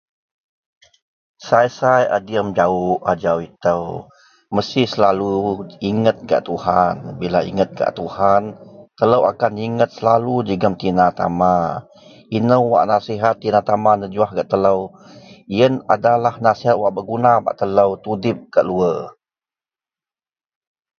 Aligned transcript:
Sai-sai 1.47 2.03
a 2.15 2.17
diyem 2.27 2.47
jawok 2.57 2.99
ajau 3.11 3.37
ito 3.47 3.77
mesti 4.55 4.81
selalu 4.93 5.31
inget 5.89 6.17
gak 6.29 6.43
Tuhan, 6.49 6.95
bila 7.21 7.39
inget 7.51 7.69
gak 7.79 7.93
Tuhan, 8.01 8.43
telo 8.97 9.19
akan 9.31 9.53
inget 9.67 9.89
selalu 9.97 10.35
jegum 10.49 10.73
tina-tama, 10.81 11.57
ino 12.37 12.57
wak 12.73 12.83
nasihat 12.91 13.35
tina-tama 13.43 13.91
nejuwah 14.01 14.31
gak 14.35 14.49
telo 14.51 14.77
iyen 15.53 15.73
adalah 15.95 16.33
nasihat 16.45 16.77
wak 16.81 16.93
beguna 16.97 17.31
gak 17.45 17.55
telo 17.61 17.85
bak 17.93 18.01
tudip 18.03 18.37
gak 18.53 18.65
luwar. 18.67 18.99